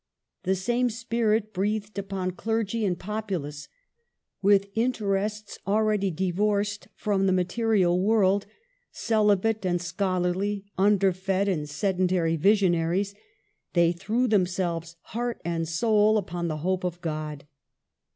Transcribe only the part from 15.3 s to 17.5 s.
and soul, upon the hope of God.